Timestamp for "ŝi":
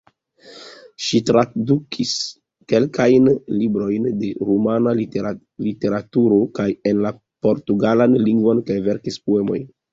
1.07-1.19